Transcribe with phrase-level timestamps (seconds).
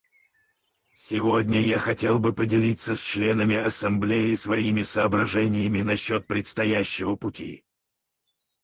[0.97, 7.63] Сегодня я хотел бы поделиться с членами Ассамблеи своими соображениями насчет предстоящего пути.